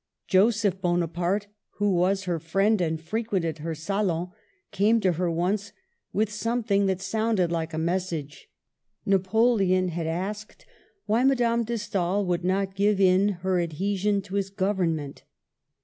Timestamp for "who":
1.75-1.93